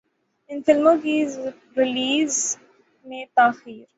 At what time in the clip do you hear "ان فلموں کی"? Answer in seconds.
0.49-1.15